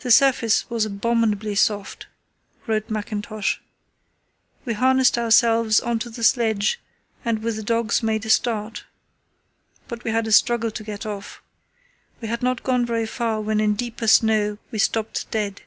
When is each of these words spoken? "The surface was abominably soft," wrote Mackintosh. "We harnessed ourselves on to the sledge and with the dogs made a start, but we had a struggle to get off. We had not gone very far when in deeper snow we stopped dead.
"The 0.00 0.10
surface 0.10 0.70
was 0.70 0.86
abominably 0.86 1.54
soft," 1.54 2.06
wrote 2.66 2.88
Mackintosh. 2.88 3.60
"We 4.64 4.72
harnessed 4.72 5.18
ourselves 5.18 5.78
on 5.78 5.98
to 5.98 6.08
the 6.08 6.24
sledge 6.24 6.80
and 7.22 7.40
with 7.42 7.56
the 7.56 7.62
dogs 7.62 8.02
made 8.02 8.24
a 8.24 8.30
start, 8.30 8.86
but 9.88 10.04
we 10.04 10.10
had 10.10 10.26
a 10.26 10.32
struggle 10.32 10.70
to 10.70 10.84
get 10.84 11.04
off. 11.04 11.42
We 12.22 12.28
had 12.28 12.42
not 12.42 12.62
gone 12.62 12.86
very 12.86 13.04
far 13.06 13.42
when 13.42 13.60
in 13.60 13.74
deeper 13.74 14.06
snow 14.06 14.56
we 14.70 14.78
stopped 14.78 15.30
dead. 15.30 15.64